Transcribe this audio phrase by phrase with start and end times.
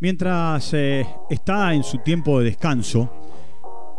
[0.00, 3.12] Mientras eh, está en su tiempo de descanso,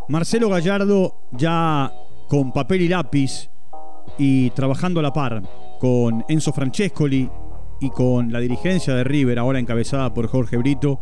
[0.09, 1.93] Marcelo Gallardo ya
[2.27, 3.51] con papel y lápiz
[4.18, 5.44] y trabajando a la par
[5.79, 7.29] con Enzo Francescoli
[7.79, 11.02] y con la dirigencia de River, ahora encabezada por Jorge Brito,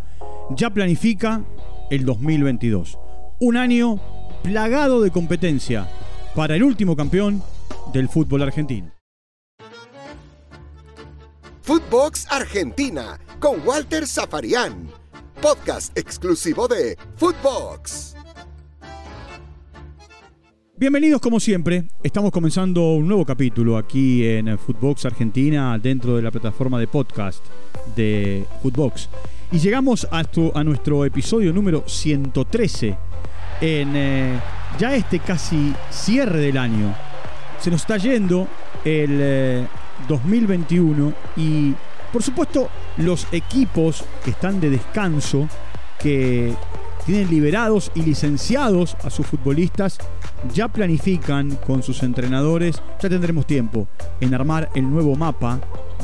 [0.49, 1.45] ya planifica
[1.89, 2.99] el 2022.
[3.39, 3.99] Un año
[4.43, 5.87] plagado de competencia
[6.35, 7.41] para el último campeón
[7.93, 8.98] del fútbol argentino.
[11.69, 14.89] Footbox Argentina con Walter Zafarian,
[15.39, 18.15] podcast exclusivo de Footbox.
[20.75, 26.31] Bienvenidos como siempre, estamos comenzando un nuevo capítulo aquí en Footbox Argentina dentro de la
[26.31, 27.45] plataforma de podcast
[27.95, 29.07] de Footbox.
[29.51, 30.23] Y llegamos a,
[30.63, 32.97] nuestro episodio número 113
[33.61, 34.39] en eh,
[34.79, 36.95] ya este casi cierre del año.
[37.59, 38.47] Se nos está yendo
[38.83, 39.67] el eh,
[40.07, 41.73] 2021 y
[42.11, 45.47] por supuesto los equipos que están de descanso,
[45.99, 46.53] que
[47.05, 49.99] tienen liberados y licenciados a sus futbolistas,
[50.53, 53.87] ya planifican con sus entrenadores, ya tendremos tiempo
[54.21, 55.59] en armar el nuevo mapa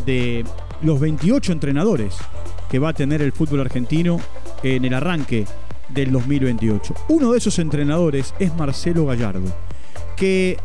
[0.05, 0.45] de
[0.81, 2.17] los 28 entrenadores
[2.69, 4.19] que va a tener el fútbol argentino
[4.63, 5.45] en el arranque
[5.89, 6.93] del 2028.
[7.09, 9.47] Uno de esos entrenadores es Marcelo Gallardo,
[10.15, 10.57] que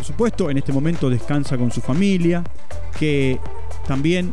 [0.00, 2.42] por supuesto en este momento descansa con su familia,
[2.98, 3.38] que
[3.86, 4.32] también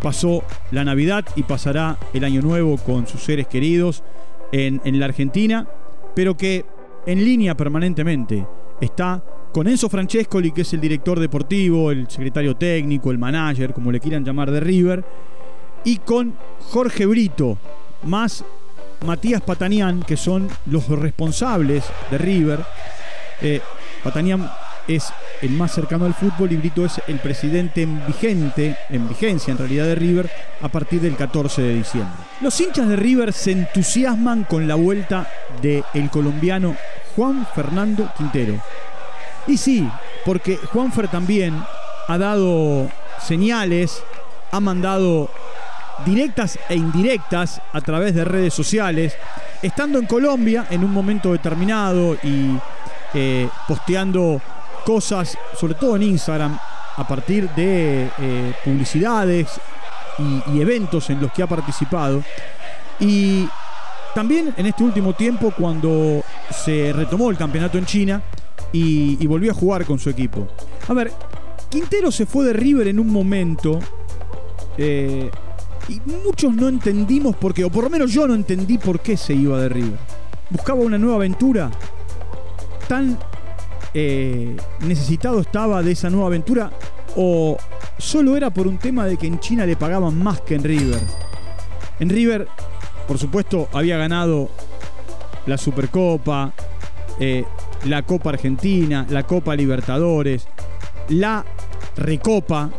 [0.00, 4.02] pasó la Navidad y pasará el Año Nuevo con sus seres queridos
[4.52, 5.68] en, en la Argentina,
[6.14, 6.64] pero que
[7.04, 8.46] en línea permanentemente
[8.80, 13.92] está con Enzo Francescoli, que es el director deportivo, el secretario técnico, el manager, como
[13.92, 15.04] le quieran llamar de River,
[15.84, 16.32] y con
[16.70, 17.58] Jorge Brito,
[18.04, 18.42] más
[19.04, 22.64] Matías Patanián, que son los responsables de River.
[23.42, 23.60] Eh,
[24.06, 24.48] Patanián
[24.86, 25.12] es
[25.42, 29.58] el más cercano al fútbol y Brito es el presidente en vigente, en vigencia en
[29.58, 30.30] realidad de River,
[30.62, 32.14] a partir del 14 de diciembre.
[32.40, 35.28] Los hinchas de River se entusiasman con la vuelta
[35.60, 36.76] del el colombiano
[37.16, 38.60] Juan Fernando Quintero.
[39.48, 39.90] Y sí,
[40.24, 41.60] porque Juanfer también
[42.06, 42.88] ha dado
[43.20, 44.04] señales,
[44.52, 45.30] ha mandado
[46.04, 49.16] directas e indirectas a través de redes sociales,
[49.62, 52.56] estando en Colombia en un momento determinado y
[53.16, 54.40] eh, posteando
[54.84, 56.56] cosas, sobre todo en Instagram,
[56.96, 59.48] a partir de eh, publicidades
[60.18, 62.22] y, eventos en los que ha participado.
[63.00, 63.48] Y
[64.14, 68.22] también en este último tiempo, cuando se retomó el campeonato en China
[68.72, 70.46] y, y, volvió a jugar con su equipo.
[70.88, 71.12] A ver,
[71.68, 73.80] Quintero se fue de River en un momento.
[74.78, 75.30] Eh,
[75.88, 79.16] y muchos no entendimos por qué, o por lo menos yo no entendí por qué
[79.16, 79.98] se iba de River.
[80.50, 81.70] Buscaba una nueva aventura.
[82.88, 83.18] Tan
[83.94, 86.70] eh, necesitado estaba de esa nueva aventura,
[87.16, 87.56] o
[87.98, 91.00] solo era por un tema de que en China le pagaban más que en River.
[91.98, 92.48] En River
[93.06, 94.50] por supuesto, había ganado
[95.46, 96.52] la Supercopa,
[97.20, 97.44] eh,
[97.84, 100.48] la Copa Argentina, la Copa Libertadores,
[101.08, 101.44] la
[101.96, 102.70] Recopa.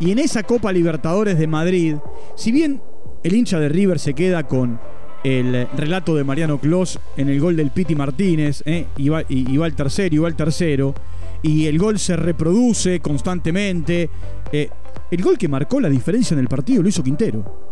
[0.00, 1.96] Y en esa Copa Libertadores de Madrid,
[2.36, 2.82] si bien
[3.22, 4.80] el hincha de River se queda con
[5.24, 9.74] el relato de Mariano Clos en el gol del Piti Martínez, eh, y, va, el
[9.74, 10.94] tercero, y va el tercero,
[11.42, 14.08] y el gol se reproduce constantemente.
[14.52, 14.70] Eh,
[15.10, 17.68] el gol que marcó la diferencia en el partido lo hizo Quintero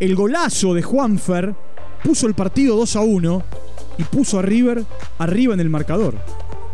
[0.00, 1.54] el golazo de Juanfer
[2.02, 3.42] puso el partido 2 a 1
[3.98, 4.84] y puso a River
[5.18, 6.14] arriba en el marcador.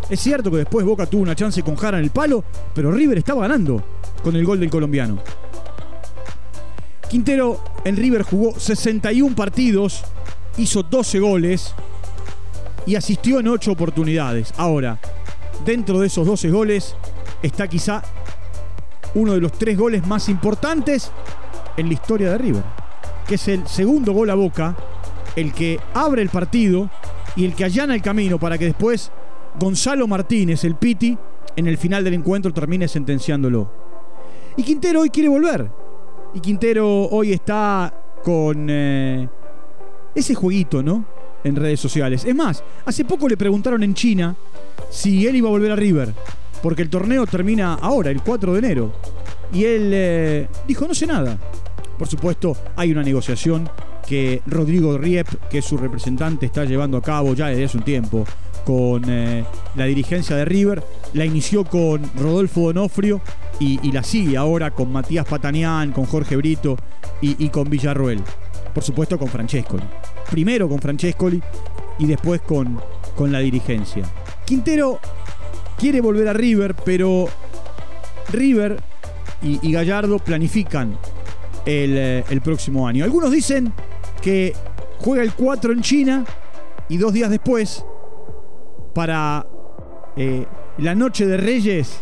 [0.09, 2.43] Es cierto que después Boca tuvo una chance con Jara en el palo,
[2.75, 3.82] pero River estaba ganando
[4.22, 5.19] con el gol del colombiano.
[7.10, 10.04] Quintero en River jugó 61 partidos,
[10.56, 11.75] hizo 12 goles
[12.87, 14.54] y asistió en 8 oportunidades.
[14.56, 14.98] Ahora,
[15.66, 16.94] dentro de esos 12 goles
[17.43, 18.03] está quizá
[19.15, 21.10] uno de los tres goles más importantes
[21.76, 22.81] en la historia de River
[23.31, 24.76] que es el segundo gol a boca,
[25.37, 26.91] el que abre el partido
[27.37, 29.12] y el que allana el camino para que después
[29.56, 31.16] Gonzalo Martínez, el Piti,
[31.54, 33.70] en el final del encuentro termine sentenciándolo.
[34.56, 35.70] Y Quintero hoy quiere volver.
[36.33, 37.93] Y Quintero hoy está
[38.23, 39.29] con eh,
[40.15, 41.05] ese jueguito, ¿no?
[41.43, 42.25] En redes sociales.
[42.25, 44.37] Es más, hace poco le preguntaron en China
[44.91, 46.15] si él iba a volver a River.
[46.62, 48.93] Porque el torneo termina ahora, el 4 de enero.
[49.53, 51.37] Y él eh, dijo, no sé nada.
[51.99, 53.69] Por supuesto, hay una negociación
[54.06, 57.85] que Rodrigo Riep, que es su representante, está llevando a cabo ya desde hace un
[57.85, 58.25] tiempo
[58.65, 59.44] con eh,
[59.75, 60.83] la dirigencia de River.
[61.15, 63.21] La inició con Rodolfo Donofrio
[63.61, 66.77] y, la sigue ahora con Matías Patanián, con Jorge Brito
[67.21, 68.23] y, con Villarroel.
[68.75, 69.85] Por supuesto con Francescoli.
[70.31, 71.41] Primero con Francescoli
[71.99, 72.81] y después con,
[73.17, 74.05] con la dirigencia.
[74.45, 74.99] Quintero
[75.77, 77.29] quiere volver a River, pero
[78.33, 78.81] River
[79.43, 80.97] y, y Gallardo planifican
[81.67, 83.05] el, eh, el próximo año.
[83.05, 83.73] Algunos dicen
[84.23, 84.55] que
[84.99, 86.25] juega el 4 en China
[86.89, 87.85] y dos días después,
[88.95, 89.47] para
[90.17, 90.45] eh,
[90.79, 92.01] la noche de Reyes,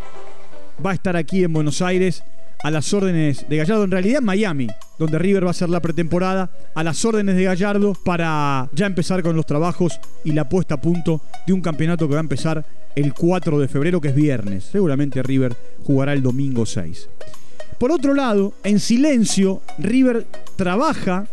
[0.85, 2.23] va a estar aquí en Buenos Aires
[2.63, 5.81] a las órdenes de Gallardo, en realidad en Miami, donde River va a hacer la
[5.81, 10.75] pretemporada, a las órdenes de Gallardo para ya empezar con los trabajos y la puesta
[10.75, 12.65] a punto de un campeonato que va a empezar
[12.97, 14.65] el 4 de febrero, que es viernes.
[14.65, 17.09] Seguramente River jugará el domingo 6.
[17.79, 20.27] Por otro lado, en silencio, River
[20.57, 21.27] trabaja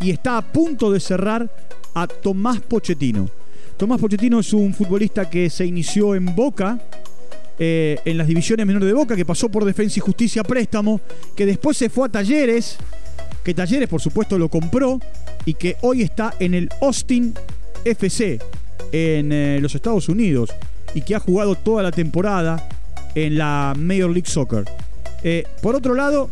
[0.00, 1.48] y está a punto de cerrar
[1.94, 3.28] a Tomás Pochettino.
[3.76, 6.80] Tomás Pochettino es un futbolista que se inició en Boca,
[7.58, 11.00] eh, en las divisiones menores de Boca, que pasó por Defensa y Justicia préstamo,
[11.36, 12.76] que después se fue a Talleres,
[13.44, 14.98] que Talleres por supuesto lo compró
[15.44, 17.34] y que hoy está en el Austin
[17.84, 18.38] FC
[18.92, 20.50] en eh, los Estados Unidos
[20.94, 22.68] y que ha jugado toda la temporada
[23.14, 24.64] en la Major League Soccer.
[25.22, 26.30] Eh, por otro lado,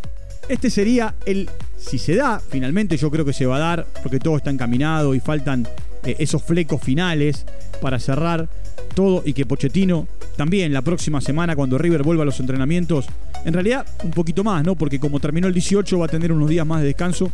[0.49, 4.19] este sería el, si se da, finalmente yo creo que se va a dar, porque
[4.19, 5.69] todo está encaminado y faltan
[6.03, 7.45] esos flecos finales
[7.83, 8.49] para cerrar
[8.95, 10.09] todo y que Pochettino
[10.41, 13.05] también la próxima semana cuando River vuelva a los entrenamientos,
[13.45, 14.75] en realidad un poquito más, ¿no?
[14.75, 17.31] Porque como terminó el 18 va a tener unos días más de descanso.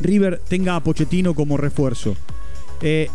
[0.00, 2.16] River tenga a Pochettino como refuerzo.
[2.82, 3.08] Eh,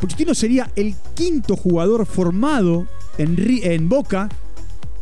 [0.00, 2.86] Pochettino sería el quinto jugador formado
[3.18, 4.28] en, en Boca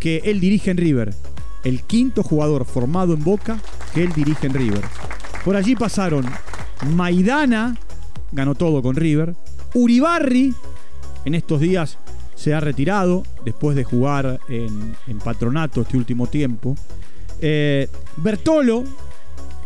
[0.01, 1.15] que él dirige en River.
[1.63, 3.61] El quinto jugador formado en Boca
[3.93, 4.83] que él dirige en River.
[5.45, 6.25] Por allí pasaron
[6.95, 7.77] Maidana,
[8.33, 9.37] ganó todo con River.
[9.75, 10.55] Uribarri,
[11.27, 11.99] en estos días
[12.35, 16.77] se ha retirado después de jugar en, patronato este último tiempo.
[17.41, 18.85] Eh, Bertolo,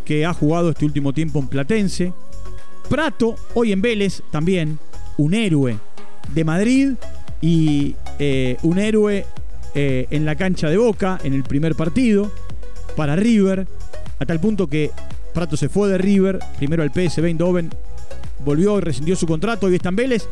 [0.05, 2.13] que ha jugado este último tiempo en Platense.
[2.89, 4.79] Prato, hoy en Vélez también,
[5.17, 5.79] un héroe
[6.35, 6.93] de Madrid
[7.41, 9.27] y eh, un héroe
[9.75, 12.33] eh, en la cancha de Boca en el primer partido
[12.97, 13.67] para River,
[14.19, 14.91] a tal punto que
[15.35, 17.71] Prato se fue de River, primero al PSV Eindhoven,
[18.45, 20.29] volvió y rescindió su contrato, hoy está en Vélez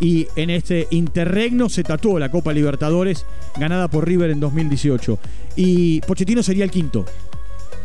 [0.00, 3.24] y en este interregno se tatuó la Copa Libertadores
[3.58, 5.18] ganada por River en 2018.
[5.56, 7.06] Y Pochettino sería el quinto,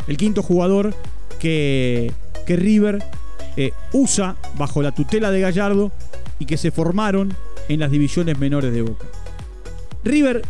[0.07, 0.93] el quinto jugador
[1.39, 2.11] que,
[2.45, 3.03] que River
[3.57, 5.91] eh, usa bajo la tutela de Gallardo
[6.39, 7.33] y que se formaron
[7.69, 9.05] en las divisiones menores de Boca.
[10.03, 10.41] River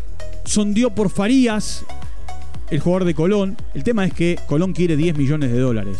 [0.45, 1.85] sondió por Farías,
[2.69, 3.57] el jugador de Colón.
[3.73, 5.97] El tema es que Colón quiere 10 millones de dólares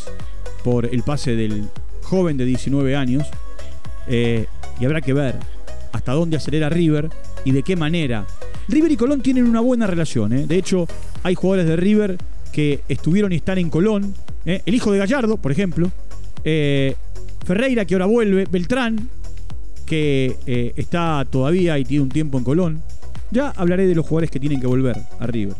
[0.64, 1.68] por el pase del
[2.04, 3.28] joven de 19 años.
[4.08, 4.46] Eh,
[4.80, 5.36] y habrá que ver
[5.92, 7.10] hasta dónde acelera River
[7.46, 8.26] y de qué manera.
[8.68, 10.34] River y Colón tienen una buena relación.
[10.34, 10.48] ¿eh?
[10.48, 10.88] De hecho,
[11.24, 12.18] hay jugadores de River
[12.52, 14.14] que estuvieron y están en Colón.
[14.46, 14.62] ¿eh?
[14.66, 15.92] El hijo de Gallardo, por ejemplo.
[16.44, 16.96] Eh,
[17.46, 18.46] Ferreira, que ahora vuelve.
[18.50, 19.10] Beltrán,
[19.86, 22.82] que está todavía y tiene un tiempo en Colón.
[23.32, 25.56] Ya hablaré de los jugadores que tienen que volver a River.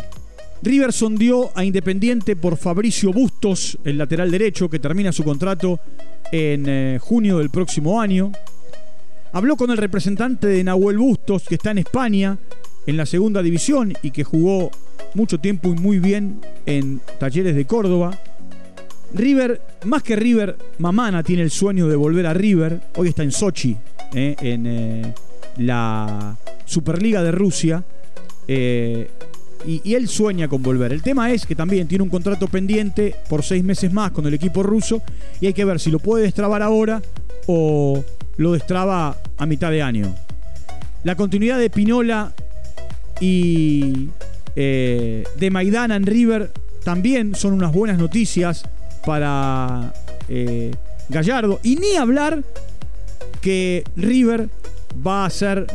[0.62, 5.80] River sondió a Independiente por Fabricio Bustos, el lateral derecho, que termina su contrato
[6.32, 8.32] en junio del próximo año.
[9.34, 12.38] Habló con el representante de Nahuel Bustos, que está en España,
[12.86, 14.72] en la segunda división y que jugó
[15.14, 18.20] mucho tiempo y muy bien en Talleres de Córdoba.
[19.14, 22.82] River, más que River, Mamana tiene el sueño de volver a River.
[22.98, 23.78] Hoy está en Sochi,
[24.14, 25.14] eh, en eh,
[25.58, 26.36] la
[26.66, 27.84] Superliga de Rusia.
[28.50, 29.10] Eh,
[29.66, 30.92] y, y, él sueña con volver.
[30.92, 34.34] El tema es que también tiene un contrato pendiente por seis meses más con el
[34.34, 35.04] equipo ruso
[35.40, 37.00] y hay que ver si lo puede destrabar ahora
[37.46, 38.04] o
[38.38, 40.14] lo destraba a mitad de año.
[41.04, 42.34] La continuidad de Pinola
[43.20, 44.10] y
[44.56, 46.52] eh, de Maidana en River
[46.84, 48.64] también son unas buenas noticias
[49.06, 49.94] para
[50.30, 50.72] eh,
[51.10, 51.60] Gallardo.
[51.64, 52.44] Y ni hablar
[53.42, 54.50] que River
[55.06, 55.68] va a hacer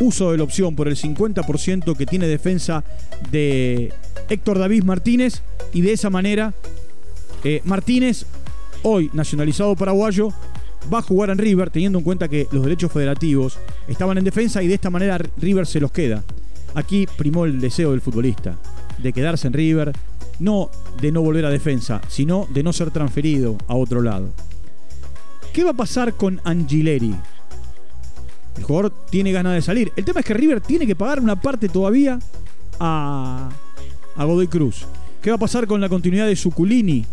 [0.00, 2.84] uso de la opción por el 50% que tiene defensa
[3.30, 3.92] de
[4.28, 5.42] Héctor David Martínez.
[5.72, 6.54] Y de esa manera,
[7.44, 8.26] eh, Martínez,
[8.82, 10.32] hoy nacionalizado paraguayo,
[10.92, 14.62] va a jugar en River teniendo en cuenta que los derechos federativos estaban en defensa
[14.62, 16.22] y de esta manera River se los queda.
[16.74, 18.56] Aquí primó el deseo del futbolista
[18.98, 19.92] de quedarse en River,
[20.38, 24.30] no de no volver a defensa, sino de no ser transferido a otro lado.
[25.52, 27.14] ¿Qué va a pasar con Angileri?
[28.56, 29.92] El jugador tiene ganas de salir.
[29.96, 32.18] El tema es que River tiene que pagar una parte todavía
[32.78, 33.48] a,
[34.16, 34.86] a Godoy Cruz.
[35.22, 37.04] ¿Qué va a pasar con la continuidad de Suculini?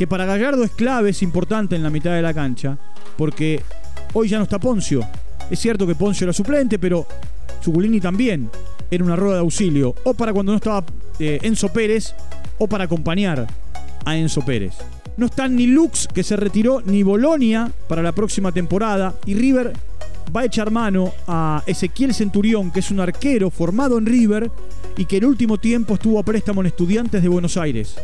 [0.00, 2.78] Que para Gallardo es clave, es importante en la mitad de la cancha
[3.18, 3.60] porque
[4.14, 5.06] hoy ya no está Poncio.
[5.50, 7.06] Es cierto que Poncio era suplente, pero
[7.62, 8.48] Zuculini también
[8.90, 10.86] era una rueda de auxilio, o para cuando no estaba
[11.18, 12.14] eh, Enzo Pérez,
[12.56, 13.46] o para acompañar
[14.06, 14.72] a Enzo Pérez.
[15.18, 19.74] No están ni Lux, que se retiró, ni Bolonia para la próxima temporada, y River
[20.34, 24.50] va a echar mano a Ezequiel Centurión, que es un arquero formado en River
[24.96, 27.96] y que el último tiempo estuvo a préstamo en Estudiantes de Buenos Aires.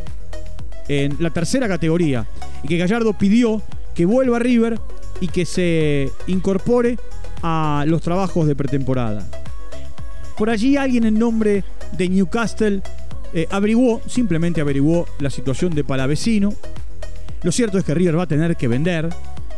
[0.87, 2.25] En la tercera categoría
[2.63, 3.61] y que Gallardo pidió
[3.95, 4.79] que vuelva a River
[5.21, 6.97] y que se incorpore
[7.41, 9.27] a los trabajos de pretemporada.
[10.37, 11.63] Por allí alguien en nombre
[11.97, 12.81] de Newcastle
[13.33, 16.53] eh, averiguó, simplemente averiguó la situación de Palavecino.
[17.43, 19.09] Lo cierto es que River va a tener que vender,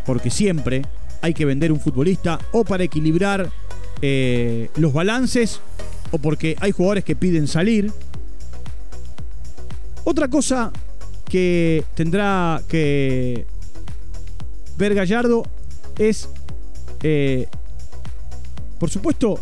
[0.06, 0.84] porque siempre
[1.22, 3.50] hay que vender un futbolista o para equilibrar
[4.02, 5.60] eh, los balances
[6.12, 7.92] o porque hay jugadores que piden salir.
[10.06, 10.72] Otra cosa
[11.30, 13.46] que tendrá que
[14.78, 15.44] ver Gallardo
[15.98, 16.28] es,
[17.04, 17.48] eh,
[18.80, 19.40] por supuesto,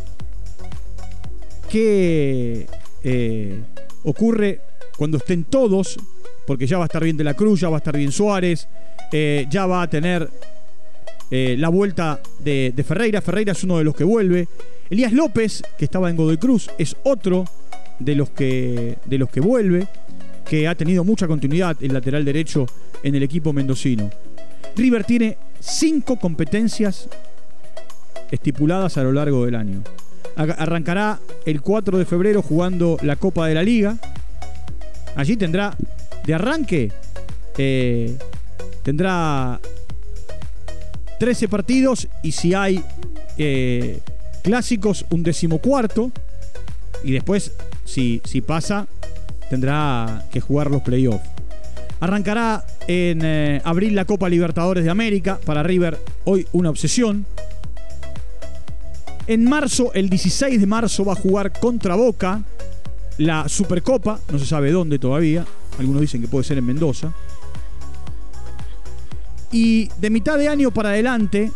[1.70, 2.68] qué
[3.04, 3.62] eh,
[4.04, 4.62] ocurre
[4.98, 5.98] cuando estén todos,
[6.46, 8.68] porque ya va a estar bien De la Cruz, ya va a estar bien Suárez,
[9.12, 10.30] ya va a tener
[11.30, 13.22] la vuelta de, de Ferreira.
[13.22, 14.48] Ferreira es uno de los que vuelve.
[14.90, 17.46] Elías López, que estaba en Godoy Cruz, es otro
[18.00, 19.88] de los que, de los que vuelve,
[20.48, 22.66] que ha tenido mucha continuidad el lateral derecho
[23.04, 24.10] en el equipo mendocino.
[24.76, 27.10] River tiene cinco competencias
[28.32, 29.84] estipuladas a lo largo del año.
[30.36, 33.98] Arrancará el 4 de febrero jugando la Copa de la Liga.
[35.16, 35.76] Allí tendrá
[36.26, 36.92] de arranque,
[37.58, 38.18] eh,
[38.84, 39.60] tendrá
[41.20, 42.84] 13 partidos y si hay
[43.38, 44.00] eh,
[44.44, 46.12] clásicos un decimocuarto.
[47.04, 47.54] Y después,
[47.86, 48.88] si, si pasa,
[49.50, 51.28] tendrá que jugar los playoffs.
[52.00, 55.40] Arrancará en eh, abril la Copa Libertadores de América.
[55.44, 57.26] Para River, hoy una obsesión.
[59.26, 62.44] En marzo, el 16 de marzo, va a jugar contra Boca
[63.18, 64.20] la Supercopa.
[64.32, 65.46] No se sabe dónde todavía.
[65.80, 67.14] Algunos dicen que puede ser en Mendoza.
[69.52, 71.52] Y de mitad de año para adelante,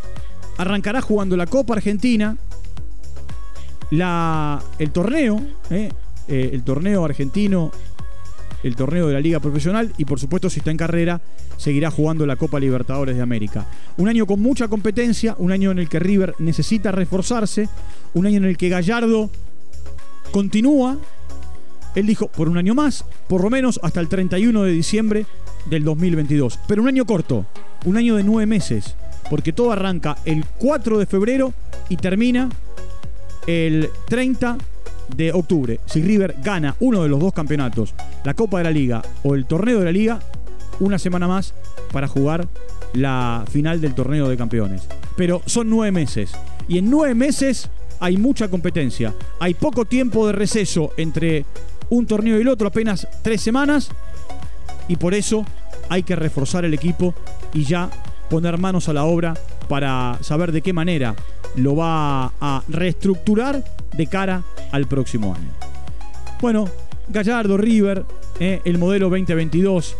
[0.57, 2.37] arrancará jugando la Copa Argentina
[3.91, 5.91] la, el torneo, eh,
[6.31, 7.71] eh, el torneo argentino,
[8.63, 11.19] el torneo de la Liga Profesional y por supuesto si está en carrera
[11.57, 13.67] seguirá jugando la Copa Libertadores de América.
[13.97, 17.67] Un año con mucha competencia, un año en el que River necesita reforzarse,
[18.13, 19.29] un año en el que Gallardo
[20.31, 20.97] continúa,
[21.95, 25.25] él dijo, por un año más, por lo menos hasta el 31 de diciembre
[25.69, 26.59] del 2022.
[26.65, 27.45] Pero un año corto,
[27.83, 28.95] un año de nueve meses,
[29.29, 31.53] porque todo arranca el 4 de febrero
[31.89, 32.49] y termina
[33.47, 34.57] el 30
[35.15, 35.79] de octubre.
[35.85, 39.45] Si River gana uno de los dos campeonatos, la Copa de la Liga o el
[39.45, 40.19] Torneo de la Liga,
[40.79, 41.53] una semana más
[41.91, 42.47] para jugar
[42.93, 44.87] la final del Torneo de Campeones.
[45.15, 46.31] Pero son nueve meses.
[46.67, 49.13] Y en nueve meses hay mucha competencia.
[49.39, 51.45] Hay poco tiempo de receso entre
[51.89, 53.89] un torneo y el otro, apenas tres semanas.
[54.87, 55.45] Y por eso
[55.89, 57.13] hay que reforzar el equipo
[57.53, 57.89] y ya
[58.29, 59.33] poner manos a la obra
[59.67, 61.15] para saber de qué manera
[61.55, 63.63] lo va a reestructurar
[63.95, 65.49] de cara al próximo año.
[66.41, 66.69] Bueno,
[67.09, 68.05] Gallardo, River,
[68.39, 69.95] eh, el modelo 2022.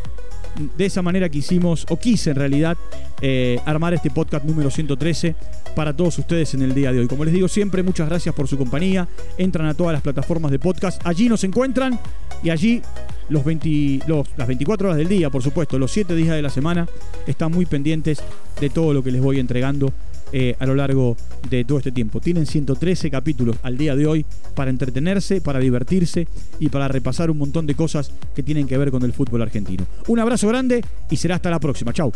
[0.78, 2.78] De esa manera quisimos, o quise en realidad,
[3.22, 5.36] eh, armar este podcast número 113
[5.76, 7.08] para todos ustedes en el día de hoy.
[7.08, 9.08] Como les digo siempre, muchas gracias por su compañía.
[9.38, 11.02] Entran a todas las plataformas de podcast.
[11.06, 11.98] Allí nos encuentran
[12.44, 12.82] y allí
[13.30, 14.02] los, 20,
[14.36, 16.88] las 24 horas del día, por supuesto, los 7 días de la semana,
[17.28, 18.22] están muy pendientes
[18.60, 19.94] de todo lo que les voy entregando
[20.32, 21.18] eh, a lo largo
[21.50, 22.20] de todo este tiempo.
[22.20, 26.28] Tienen 113 capítulos al día de hoy para entretenerse, para divertirse
[26.60, 29.86] y para repasar un montón de cosas que tienen que ver con el fútbol argentino.
[30.08, 31.94] Un abrazo grande y será hasta la próxima.
[31.94, 32.12] Chau.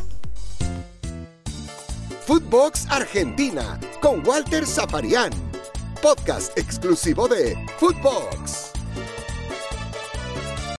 [2.26, 5.32] Footbox Argentina con Walter Zaparián,
[6.02, 8.75] podcast exclusivo de Footbox.